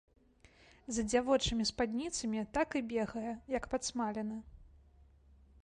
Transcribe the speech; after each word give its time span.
За 0.95 1.01
дзявочымі 1.09 1.67
спадніцамі 1.71 2.43
так 2.57 2.69
і 2.79 2.83
бегае 2.93 3.33
як 3.57 3.69
падсмалены. 3.75 4.37